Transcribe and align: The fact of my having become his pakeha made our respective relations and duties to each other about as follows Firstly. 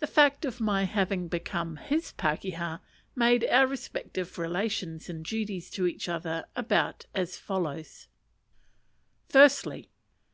The 0.00 0.06
fact 0.06 0.44
of 0.44 0.60
my 0.60 0.84
having 0.84 1.26
become 1.26 1.76
his 1.78 2.12
pakeha 2.12 2.80
made 3.16 3.46
our 3.46 3.66
respective 3.66 4.36
relations 4.36 5.08
and 5.08 5.24
duties 5.24 5.70
to 5.70 5.86
each 5.86 6.06
other 6.06 6.44
about 6.54 7.06
as 7.14 7.38
follows 7.38 8.08
Firstly. 9.30 9.88